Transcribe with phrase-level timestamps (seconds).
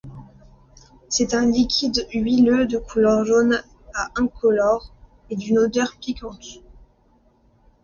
[1.09, 3.61] C'est un liquide huileux de couleur jaune
[3.93, 4.91] à incolore
[5.29, 6.63] et d'une odeur piquante.